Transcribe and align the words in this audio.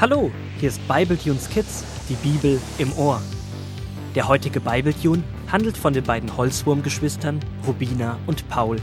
Hallo, 0.00 0.30
hier 0.60 0.68
ist 0.68 0.86
Bibletunes 0.86 1.50
Kids, 1.50 1.82
die 2.08 2.14
Bibel 2.14 2.60
im 2.78 2.92
Ohr. 2.96 3.20
Der 4.14 4.28
heutige 4.28 4.60
Bibletune 4.60 5.24
handelt 5.50 5.76
von 5.76 5.92
den 5.92 6.04
beiden 6.04 6.36
Holzwurmgeschwistern 6.36 7.40
Rubina 7.66 8.16
und 8.28 8.48
Paul. 8.48 8.76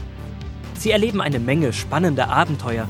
Sie 0.74 0.90
erleben 0.90 1.22
eine 1.22 1.38
Menge 1.38 1.72
spannender 1.72 2.28
Abenteuer. 2.28 2.86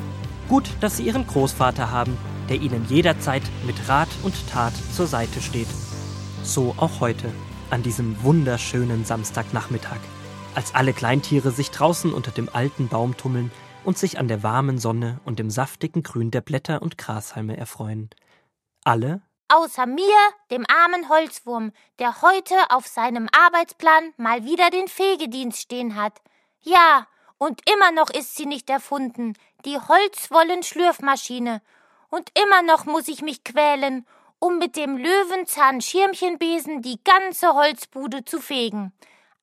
Gut, 0.48 0.68
dass 0.80 0.96
sie 0.96 1.04
ihren 1.04 1.24
Großvater 1.24 1.92
haben, 1.92 2.18
der 2.48 2.56
ihnen 2.56 2.84
jederzeit 2.88 3.44
mit 3.64 3.88
Rat 3.88 4.08
und 4.24 4.34
Tat 4.48 4.72
zur 4.92 5.06
Seite 5.06 5.40
steht. 5.40 5.68
So 6.42 6.74
auch 6.78 6.98
heute, 6.98 7.28
an 7.70 7.84
diesem 7.84 8.20
wunderschönen 8.24 9.04
Samstagnachmittag, 9.04 10.00
als 10.56 10.74
alle 10.74 10.92
Kleintiere 10.92 11.52
sich 11.52 11.70
draußen 11.70 12.12
unter 12.12 12.32
dem 12.32 12.48
alten 12.52 12.88
Baum 12.88 13.16
tummeln 13.16 13.52
und 13.86 13.96
sich 13.96 14.18
an 14.18 14.28
der 14.28 14.42
warmen 14.42 14.78
Sonne 14.78 15.20
und 15.24 15.38
dem 15.38 15.48
saftigen 15.48 16.02
Grün 16.02 16.30
der 16.30 16.40
Blätter 16.40 16.82
und 16.82 16.98
Grashalme 16.98 17.56
erfreuen. 17.56 18.10
Alle 18.84 19.22
Außer 19.48 19.86
mir, 19.86 20.16
dem 20.50 20.66
armen 20.66 21.08
Holzwurm, 21.08 21.70
der 22.00 22.20
heute 22.20 22.56
auf 22.70 22.88
seinem 22.88 23.28
Arbeitsplan 23.30 24.12
mal 24.16 24.44
wieder 24.44 24.70
den 24.70 24.88
Fegedienst 24.88 25.60
stehen 25.60 25.94
hat. 25.94 26.20
Ja, 26.62 27.06
und 27.38 27.60
immer 27.70 27.92
noch 27.92 28.10
ist 28.10 28.34
sie 28.34 28.46
nicht 28.46 28.68
erfunden, 28.68 29.34
die 29.64 29.78
Holzwollen-Schlürfmaschine. 29.78 31.62
Und 32.10 32.30
immer 32.34 32.62
noch 32.62 32.86
muss 32.86 33.06
ich 33.06 33.22
mich 33.22 33.44
quälen, 33.44 34.04
um 34.40 34.58
mit 34.58 34.74
dem 34.74 34.96
Löwenzahn-Schirmchenbesen 34.96 36.82
die 36.82 36.98
ganze 37.04 37.54
Holzbude 37.54 38.24
zu 38.24 38.40
fegen. 38.40 38.92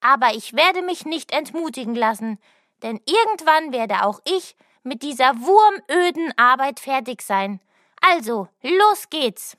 Aber 0.02 0.36
ich 0.36 0.54
werde 0.54 0.82
mich 0.82 1.06
nicht 1.06 1.32
entmutigen 1.32 1.96
lassen, 1.96 2.40
denn 2.84 3.00
irgendwann 3.06 3.72
werde 3.72 4.04
auch 4.04 4.20
ich 4.26 4.56
mit 4.84 5.02
dieser 5.02 5.34
wurmöden 5.36 6.34
Arbeit 6.38 6.80
fertig 6.80 7.22
sein. 7.22 7.60
Also, 8.02 8.50
los 8.62 9.10
geht's! 9.10 9.58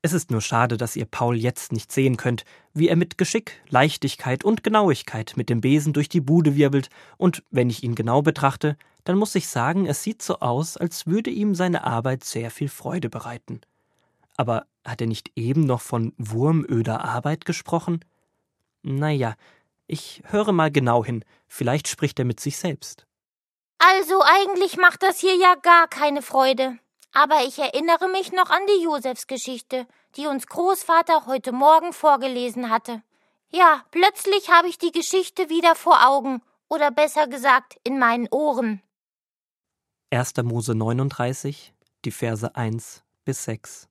Es 0.00 0.12
ist 0.12 0.30
nur 0.30 0.40
schade, 0.40 0.76
dass 0.76 0.94
ihr 0.94 1.06
Paul 1.06 1.36
jetzt 1.36 1.72
nicht 1.72 1.90
sehen 1.90 2.16
könnt, 2.16 2.44
wie 2.72 2.88
er 2.88 2.94
mit 2.94 3.18
Geschick, 3.18 3.60
Leichtigkeit 3.68 4.44
und 4.44 4.62
Genauigkeit 4.62 5.32
mit 5.36 5.48
dem 5.48 5.60
Besen 5.60 5.92
durch 5.92 6.08
die 6.08 6.20
Bude 6.20 6.54
wirbelt, 6.54 6.88
und 7.16 7.42
wenn 7.50 7.68
ich 7.68 7.82
ihn 7.82 7.96
genau 7.96 8.22
betrachte, 8.22 8.76
dann 9.02 9.18
muss 9.18 9.34
ich 9.34 9.48
sagen, 9.48 9.86
es 9.86 10.02
sieht 10.02 10.22
so 10.22 10.38
aus, 10.38 10.76
als 10.76 11.06
würde 11.06 11.30
ihm 11.30 11.54
seine 11.54 11.84
Arbeit 11.84 12.22
sehr 12.22 12.50
viel 12.50 12.68
Freude 12.68 13.08
bereiten. 13.10 13.60
Aber 14.36 14.66
hat 14.84 15.00
er 15.00 15.08
nicht 15.08 15.32
eben 15.34 15.62
noch 15.66 15.80
von 15.80 16.12
wurmöder 16.16 17.04
Arbeit 17.04 17.44
gesprochen? 17.44 18.04
Na 18.82 19.10
ja, 19.10 19.34
ich 19.88 20.22
höre 20.26 20.52
mal 20.52 20.70
genau 20.70 21.04
hin, 21.04 21.24
vielleicht 21.48 21.88
spricht 21.88 22.18
er 22.20 22.24
mit 22.24 22.38
sich 22.38 22.58
selbst. 22.58 23.06
Also 23.78 24.22
eigentlich 24.22 24.76
macht 24.76 25.02
das 25.02 25.18
hier 25.18 25.36
ja 25.36 25.54
gar 25.56 25.88
keine 25.88 26.22
Freude. 26.22 26.78
Aber 27.12 27.42
ich 27.46 27.58
erinnere 27.58 28.08
mich 28.08 28.32
noch 28.32 28.50
an 28.50 28.62
die 28.68 28.84
Josefsgeschichte, 28.84 29.86
die 30.16 30.26
uns 30.26 30.46
Großvater 30.46 31.26
heute 31.26 31.52
Morgen 31.52 31.92
vorgelesen 31.92 32.70
hatte. 32.70 33.02
Ja, 33.50 33.82
plötzlich 33.90 34.50
habe 34.50 34.68
ich 34.68 34.78
die 34.78 34.92
Geschichte 34.92 35.48
wieder 35.48 35.74
vor 35.74 36.06
Augen, 36.06 36.42
oder 36.68 36.90
besser 36.90 37.26
gesagt 37.26 37.78
in 37.82 37.98
meinen 37.98 38.28
Ohren. 38.28 38.82
1. 40.10 40.36
Mose 40.42 40.74
39, 40.74 41.72
die 42.04 42.10
Verse 42.10 42.54
1 42.54 43.04
bis 43.24 43.44
6. 43.44 43.88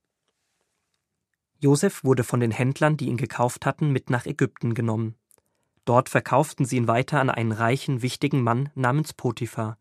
Josef 1.59 2.03
wurde 2.03 2.23
von 2.23 2.39
den 2.39 2.51
Händlern, 2.51 2.97
die 2.97 3.07
ihn 3.07 3.17
gekauft 3.17 3.65
hatten, 3.65 3.91
mit 3.91 4.11
nach 4.11 4.25
Ägypten 4.27 4.75
genommen. 4.75 5.15
Dort 5.87 6.09
verkauften 6.09 6.65
sie 6.65 6.75
ihn 6.75 6.89
weiter 6.89 7.21
an 7.21 7.29
einen 7.29 7.53
reichen, 7.53 8.01
wichtigen 8.01 8.41
Mann 8.41 8.69
namens 8.75 9.13
Potiphar. 9.13 9.77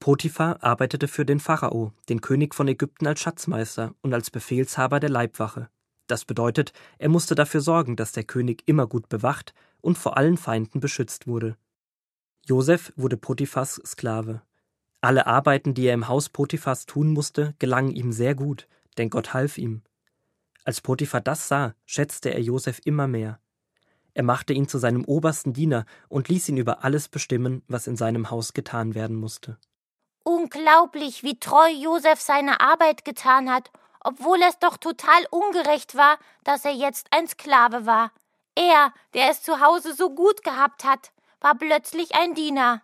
Potiphar 0.00 0.64
arbeitete 0.64 1.06
für 1.06 1.24
den 1.24 1.38
Pharao, 1.38 1.92
den 2.08 2.20
König 2.20 2.56
von 2.56 2.66
Ägypten, 2.66 3.06
als 3.06 3.20
Schatzmeister 3.20 3.94
und 4.02 4.12
als 4.12 4.32
Befehlshaber 4.32 4.98
der 4.98 5.10
Leibwache. 5.10 5.70
Das 6.08 6.24
bedeutet, 6.24 6.72
er 6.98 7.08
musste 7.08 7.36
dafür 7.36 7.60
sorgen, 7.60 7.94
dass 7.94 8.10
der 8.10 8.24
König 8.24 8.64
immer 8.66 8.88
gut 8.88 9.08
bewacht 9.08 9.54
und 9.80 9.96
vor 9.96 10.16
allen 10.16 10.38
Feinden 10.38 10.80
beschützt 10.80 11.28
wurde. 11.28 11.56
Josef 12.44 12.92
wurde 12.96 13.16
Potiphas 13.16 13.80
Sklave. 13.86 14.42
Alle 15.00 15.28
Arbeiten, 15.28 15.72
die 15.72 15.86
er 15.86 15.94
im 15.94 16.08
Haus 16.08 16.30
Potiphas 16.30 16.84
tun 16.84 17.12
musste, 17.12 17.54
gelangen 17.60 17.92
ihm 17.92 18.10
sehr 18.10 18.34
gut, 18.34 18.66
denn 18.96 19.08
Gott 19.08 19.34
half 19.34 19.56
ihm. 19.56 19.82
Als 20.64 20.80
Potiphar 20.80 21.20
das 21.20 21.46
sah, 21.46 21.76
schätzte 21.86 22.34
er 22.34 22.40
Josef 22.40 22.80
immer 22.84 23.06
mehr. 23.06 23.38
Er 24.18 24.24
machte 24.24 24.52
ihn 24.52 24.66
zu 24.66 24.78
seinem 24.78 25.04
obersten 25.04 25.52
Diener 25.52 25.86
und 26.08 26.28
ließ 26.28 26.48
ihn 26.48 26.56
über 26.56 26.82
alles 26.82 27.08
bestimmen, 27.08 27.62
was 27.68 27.86
in 27.86 27.96
seinem 27.96 28.32
Haus 28.32 28.52
getan 28.52 28.96
werden 28.96 29.14
musste. 29.14 29.58
Unglaublich, 30.24 31.22
wie 31.22 31.38
treu 31.38 31.68
Josef 31.68 32.20
seine 32.20 32.60
Arbeit 32.60 33.04
getan 33.04 33.48
hat, 33.48 33.70
obwohl 34.00 34.42
es 34.42 34.58
doch 34.58 34.76
total 34.76 35.24
ungerecht 35.30 35.94
war, 35.94 36.18
dass 36.42 36.64
er 36.64 36.72
jetzt 36.72 37.06
ein 37.12 37.28
Sklave 37.28 37.86
war. 37.86 38.10
Er, 38.56 38.92
der 39.14 39.30
es 39.30 39.40
zu 39.40 39.60
Hause 39.60 39.94
so 39.94 40.12
gut 40.12 40.42
gehabt 40.42 40.82
hat, 40.82 41.12
war 41.40 41.54
plötzlich 41.54 42.16
ein 42.16 42.34
Diener. 42.34 42.82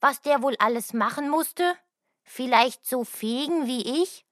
Was 0.00 0.20
der 0.20 0.42
wohl 0.42 0.56
alles 0.58 0.92
machen 0.92 1.30
musste? 1.30 1.76
Vielleicht 2.24 2.84
so 2.84 3.04
fegen 3.04 3.68
wie 3.68 4.02
ich? 4.02 4.26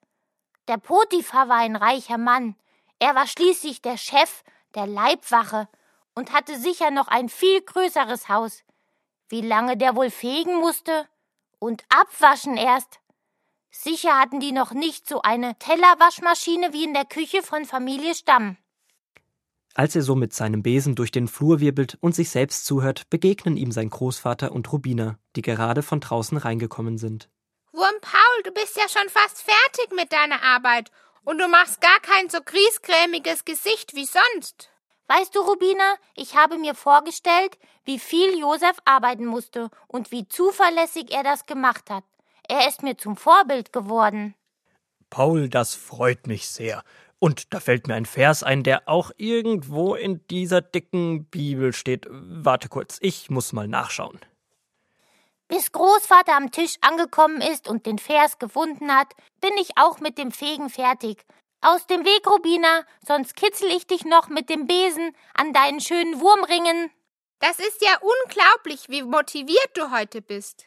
Der 0.66 0.78
Potiphar 0.78 1.48
war 1.48 1.58
ein 1.58 1.76
reicher 1.76 2.18
Mann. 2.18 2.56
Er 2.98 3.14
war 3.14 3.28
schließlich 3.28 3.82
der 3.82 3.98
Chef 3.98 4.42
der 4.74 4.88
Leibwache 4.88 5.68
und 6.14 6.32
hatte 6.32 6.58
sicher 6.58 6.90
noch 6.90 7.08
ein 7.08 7.28
viel 7.28 7.60
größeres 7.60 8.28
Haus. 8.28 8.62
Wie 9.28 9.40
lange 9.40 9.76
der 9.76 9.96
wohl 9.96 10.10
fegen 10.10 10.56
musste? 10.56 11.08
Und 11.58 11.84
abwaschen 11.88 12.56
erst. 12.56 13.00
Sicher 13.70 14.20
hatten 14.20 14.38
die 14.38 14.52
noch 14.52 14.72
nicht 14.72 15.08
so 15.08 15.22
eine 15.22 15.58
Tellerwaschmaschine 15.58 16.72
wie 16.72 16.84
in 16.84 16.94
der 16.94 17.04
Küche 17.06 17.42
von 17.42 17.64
Familie 17.64 18.14
Stamm. 18.14 18.56
Als 19.74 19.96
er 19.96 20.02
so 20.02 20.14
mit 20.14 20.32
seinem 20.32 20.62
Besen 20.62 20.94
durch 20.94 21.10
den 21.10 21.26
Flur 21.26 21.58
wirbelt 21.58 21.98
und 22.00 22.14
sich 22.14 22.30
selbst 22.30 22.64
zuhört, 22.64 23.10
begegnen 23.10 23.56
ihm 23.56 23.72
sein 23.72 23.90
Großvater 23.90 24.52
und 24.52 24.72
Rubina, 24.72 25.18
die 25.34 25.42
gerade 25.42 25.82
von 25.82 25.98
draußen 25.98 26.38
reingekommen 26.38 26.96
sind. 26.96 27.28
Wurm 27.72 28.00
Paul, 28.00 28.42
du 28.44 28.52
bist 28.52 28.76
ja 28.76 28.88
schon 28.88 29.08
fast 29.08 29.42
fertig 29.42 29.92
mit 29.96 30.12
deiner 30.12 30.44
Arbeit 30.44 30.92
und 31.24 31.38
du 31.38 31.48
machst 31.48 31.80
gar 31.80 31.98
kein 32.00 32.30
so 32.30 32.38
griesgrämiges 32.40 33.44
Gesicht 33.44 33.96
wie 33.96 34.06
sonst. 34.06 34.70
Weißt 35.06 35.34
du, 35.34 35.40
Rubina, 35.40 35.96
ich 36.14 36.34
habe 36.34 36.58
mir 36.58 36.74
vorgestellt, 36.74 37.58
wie 37.84 37.98
viel 37.98 38.38
Josef 38.38 38.76
arbeiten 38.84 39.26
musste 39.26 39.70
und 39.86 40.10
wie 40.10 40.26
zuverlässig 40.26 41.12
er 41.12 41.22
das 41.22 41.44
gemacht 41.46 41.90
hat. 41.90 42.04
Er 42.48 42.68
ist 42.68 42.82
mir 42.82 42.96
zum 42.96 43.16
Vorbild 43.16 43.72
geworden. 43.72 44.34
Paul, 45.10 45.48
das 45.48 45.74
freut 45.74 46.26
mich 46.26 46.48
sehr. 46.48 46.82
Und 47.18 47.54
da 47.54 47.60
fällt 47.60 47.86
mir 47.86 47.94
ein 47.94 48.06
Vers 48.06 48.42
ein, 48.42 48.62
der 48.62 48.88
auch 48.88 49.10
irgendwo 49.16 49.94
in 49.94 50.26
dieser 50.28 50.60
dicken 50.60 51.24
Bibel 51.26 51.72
steht. 51.72 52.06
Warte 52.10 52.68
kurz, 52.68 52.98
ich 53.00 53.30
muss 53.30 53.52
mal 53.52 53.68
nachschauen. 53.68 54.20
Bis 55.48 55.72
Großvater 55.72 56.36
am 56.36 56.50
Tisch 56.50 56.76
angekommen 56.80 57.40
ist 57.40 57.68
und 57.68 57.86
den 57.86 57.98
Vers 57.98 58.38
gefunden 58.38 58.90
hat, 58.90 59.12
bin 59.40 59.52
ich 59.60 59.76
auch 59.76 60.00
mit 60.00 60.18
dem 60.18 60.32
Fegen 60.32 60.70
fertig. 60.70 61.24
Aus 61.64 61.86
dem 61.86 62.04
Weg, 62.04 62.26
Rubina, 62.26 62.84
sonst 63.08 63.36
kitzel 63.36 63.70
ich 63.70 63.86
dich 63.86 64.04
noch 64.04 64.28
mit 64.28 64.50
dem 64.50 64.66
Besen 64.66 65.16
an 65.32 65.54
deinen 65.54 65.80
schönen 65.80 66.20
Wurmringen. 66.20 66.90
Das 67.38 67.58
ist 67.58 67.80
ja 67.80 67.96
unglaublich, 68.02 68.90
wie 68.90 69.02
motiviert 69.02 69.70
du 69.72 69.90
heute 69.90 70.20
bist. 70.20 70.66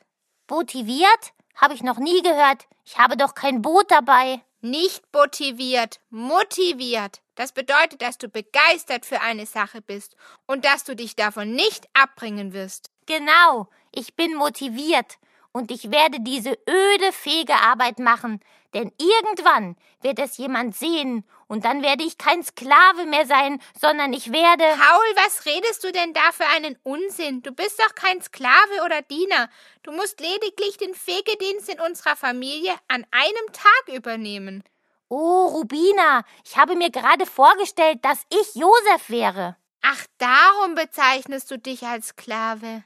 Motiviert? 0.49 1.33
Habe 1.53 1.75
ich 1.75 1.83
noch 1.83 1.99
nie 1.99 2.23
gehört. 2.23 2.65
Ich 2.83 2.97
habe 2.97 3.15
doch 3.15 3.35
kein 3.35 3.61
Boot 3.61 3.91
dabei. 3.91 4.41
Nicht 4.61 5.03
motiviert, 5.13 5.99
motiviert. 6.09 7.21
Das 7.35 7.51
bedeutet, 7.51 8.01
dass 8.01 8.17
du 8.17 8.27
begeistert 8.27 9.05
für 9.05 9.21
eine 9.21 9.45
Sache 9.45 9.83
bist 9.83 10.15
und 10.47 10.65
dass 10.65 10.83
du 10.83 10.95
dich 10.95 11.15
davon 11.15 11.51
nicht 11.51 11.85
abbringen 11.93 12.53
wirst. 12.53 12.89
Genau, 13.05 13.69
ich 13.91 14.15
bin 14.15 14.33
motiviert 14.33 15.19
und 15.51 15.69
ich 15.69 15.91
werde 15.91 16.21
diese 16.21 16.57
öde 16.67 17.11
Fegearbeit 17.11 17.99
machen, 17.99 18.39
denn 18.77 18.91
irgendwann 18.99 19.75
wird 20.01 20.19
es 20.19 20.37
jemand 20.37 20.75
sehen 20.75 21.23
und 21.47 21.65
dann 21.65 21.81
werde 21.81 22.03
ich 22.03 22.19
kein 22.19 22.43
Sklave 22.43 23.05
mehr 23.07 23.25
sein, 23.25 23.59
sondern 23.79 24.13
ich 24.13 24.31
werde. 24.31 24.63
Paul, 24.63 25.15
was 25.15 25.45
redest 25.47 25.83
du 25.83 25.91
denn 25.91 26.13
da 26.13 26.31
für 26.31 26.45
einen 26.55 26.77
Unsinn? 26.83 27.41
Du 27.41 27.51
bist 27.51 27.79
doch 27.79 27.95
kein 27.95 28.21
Sklave 28.21 28.83
oder 28.85 29.01
Diener. 29.01 29.49
Du 29.81 29.91
musst 29.91 30.19
lediglich 30.19 30.77
den 30.77 30.93
Fegedienst 30.93 31.69
in 31.69 31.79
unserer 31.79 32.15
Familie 32.15 32.73
an 32.87 33.03
einem 33.09 33.51
Tag 33.51 33.95
übernehmen. 33.95 34.63
Oh, 35.09 35.47
Rubina, 35.47 36.23
ich 36.45 36.57
habe 36.57 36.75
mir 36.75 36.91
gerade 36.91 37.25
vorgestellt, 37.25 37.99
dass 38.03 38.25
ich 38.29 38.53
Josef 38.53 39.09
wäre. 39.09 39.55
Ach, 39.81 40.05
darum 40.19 40.75
bezeichnest 40.75 41.49
du 41.49 41.57
dich 41.57 41.83
als 41.83 42.09
Sklave. 42.09 42.83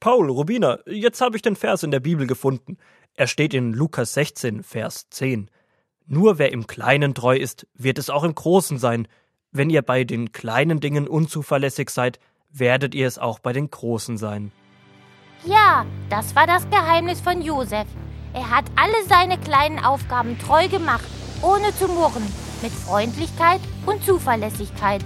Paul, 0.00 0.28
Rubina, 0.28 0.80
jetzt 0.84 1.22
habe 1.22 1.36
ich 1.36 1.42
den 1.42 1.56
Vers 1.56 1.82
in 1.82 1.90
der 1.90 2.00
Bibel 2.00 2.26
gefunden. 2.26 2.76
Er 3.14 3.26
steht 3.26 3.54
in 3.54 3.72
Lukas 3.72 4.14
16, 4.14 4.62
Vers 4.62 5.08
10. 5.10 5.50
Nur 6.06 6.38
wer 6.38 6.52
im 6.52 6.66
Kleinen 6.66 7.14
treu 7.14 7.36
ist, 7.36 7.66
wird 7.74 7.98
es 7.98 8.10
auch 8.10 8.24
im 8.24 8.34
Großen 8.34 8.78
sein. 8.78 9.08
Wenn 9.52 9.70
ihr 9.70 9.82
bei 9.82 10.04
den 10.04 10.32
kleinen 10.32 10.80
Dingen 10.80 11.06
unzuverlässig 11.06 11.90
seid, 11.90 12.18
werdet 12.50 12.94
ihr 12.94 13.06
es 13.06 13.18
auch 13.18 13.38
bei 13.38 13.52
den 13.52 13.70
großen 13.70 14.18
sein. 14.18 14.52
Ja, 15.44 15.86
das 16.10 16.34
war 16.34 16.46
das 16.46 16.68
Geheimnis 16.70 17.20
von 17.20 17.40
Josef. 17.40 17.86
Er 18.32 18.50
hat 18.50 18.64
alle 18.76 19.06
seine 19.08 19.38
kleinen 19.38 19.78
Aufgaben 19.78 20.38
treu 20.38 20.68
gemacht 20.68 21.04
ohne 21.44 21.76
zu 21.76 21.86
murren, 21.88 22.22
mit 22.62 22.72
Freundlichkeit 22.72 23.60
und 23.86 24.02
Zuverlässigkeit. 24.04 25.02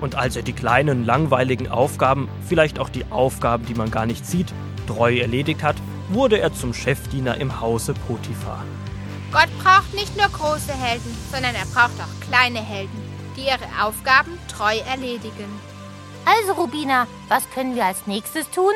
Und 0.00 0.14
als 0.14 0.36
er 0.36 0.42
die 0.42 0.52
kleinen, 0.52 1.04
langweiligen 1.04 1.68
Aufgaben, 1.68 2.28
vielleicht 2.46 2.78
auch 2.78 2.88
die 2.88 3.04
Aufgaben, 3.10 3.66
die 3.66 3.74
man 3.74 3.90
gar 3.90 4.06
nicht 4.06 4.26
sieht, 4.26 4.52
treu 4.86 5.18
erledigt 5.18 5.62
hat, 5.62 5.76
wurde 6.08 6.38
er 6.38 6.52
zum 6.52 6.72
Chefdiener 6.72 7.36
im 7.38 7.60
Hause 7.60 7.94
Potiphar. 8.06 8.64
Gott 9.32 9.48
braucht 9.62 9.92
nicht 9.94 10.16
nur 10.16 10.28
große 10.28 10.72
Helden, 10.72 11.16
sondern 11.32 11.54
er 11.54 11.66
braucht 11.66 12.00
auch 12.00 12.28
kleine 12.28 12.60
Helden, 12.60 13.02
die 13.36 13.42
ihre 13.42 13.84
Aufgaben 13.84 14.38
treu 14.48 14.78
erledigen. 14.90 15.60
Also, 16.24 16.54
Rubina, 16.54 17.06
was 17.28 17.48
können 17.50 17.74
wir 17.74 17.84
als 17.84 18.06
nächstes 18.06 18.50
tun? 18.50 18.72